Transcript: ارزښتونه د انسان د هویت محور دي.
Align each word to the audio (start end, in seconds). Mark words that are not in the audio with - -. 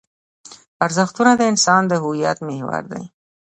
ارزښتونه 0.85 1.31
د 1.35 1.41
انسان 1.51 1.81
د 1.87 1.93
هویت 2.03 2.37
محور 2.47 2.83
دي. 2.91 3.03